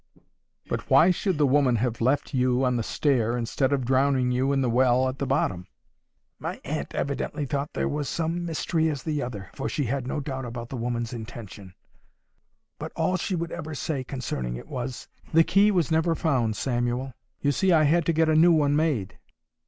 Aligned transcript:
"But 0.67 0.89
why 0.89 1.11
should 1.11 1.37
the 1.37 1.45
woman 1.45 1.75
have 1.75 2.01
left 2.01 2.33
you 2.33 2.65
on 2.65 2.75
the 2.75 2.81
stair, 2.81 3.37
instead 3.37 3.71
of 3.71 3.85
drowning 3.85 4.31
you 4.31 4.51
in 4.51 4.61
the 4.61 4.67
well 4.71 5.07
at 5.07 5.19
the 5.19 5.27
bottom?" 5.27 5.67
"My 6.39 6.59
aunt 6.65 6.95
evidently 6.95 7.45
thought 7.45 7.73
there 7.73 7.87
was 7.87 8.09
some 8.09 8.43
mystery 8.43 8.87
about 8.89 9.03
that 9.05 9.05
as 9.05 9.05
well 9.05 9.11
as 9.11 9.15
the 9.17 9.21
other, 9.23 9.49
for 9.53 9.69
she 9.69 9.83
had 9.83 10.07
no 10.07 10.19
doubt 10.19 10.45
about 10.45 10.69
the 10.69 10.75
woman's 10.75 11.13
intention. 11.13 11.75
But 12.79 12.93
all 12.95 13.15
she 13.15 13.35
would 13.35 13.51
ever 13.51 13.75
say 13.75 14.03
concerning 14.03 14.55
it 14.55 14.67
was, 14.67 15.07
'The 15.33 15.43
key 15.43 15.69
was 15.69 15.91
never 15.91 16.15
found, 16.15 16.55
Samuel. 16.55 17.13
You 17.39 17.51
see 17.51 17.71
I 17.71 17.83
had 17.83 18.07
to 18.07 18.11
get 18.13 18.27
a 18.27 18.33
new 18.33 18.51
one 18.53 18.75
made. 18.75 19.19